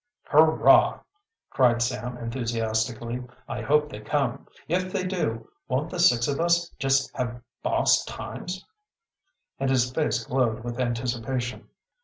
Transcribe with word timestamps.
"Hurrah!" 0.23 1.01
cried 1.51 1.79
Sam 1.83 2.17
enthusiastically. 2.17 3.23
"I 3.47 3.61
hope 3.61 3.91
they 3.91 3.99
come. 3.99 4.47
If 4.67 4.91
they 4.91 5.03
do, 5.05 5.47
won't 5.67 5.91
the 5.91 5.99
six 5.99 6.27
of 6.27 6.39
us 6.39 6.69
just 6.79 7.15
have 7.15 7.39
boss 7.61 8.03
times!" 8.05 8.65
And 9.59 9.69
his 9.69 9.91
face 9.91 10.25
glowed 10.25 10.63
with 10.63 10.79
anticipation. 10.79 11.67